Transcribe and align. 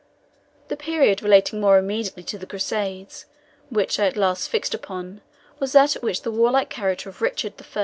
The 0.69 0.75
period 0.75 1.21
relating 1.21 1.61
more 1.61 1.77
immediately 1.77 2.23
to 2.23 2.39
the 2.39 2.47
Crusades 2.47 3.27
which 3.69 3.99
I 3.99 4.07
at 4.07 4.17
last 4.17 4.49
fixed 4.49 4.73
upon 4.73 5.21
was 5.59 5.73
that 5.73 5.95
at 5.95 6.01
which 6.01 6.23
the 6.23 6.31
warlike 6.31 6.71
character 6.71 7.07
of 7.07 7.21
Richard 7.21 7.53
I. 7.61 7.79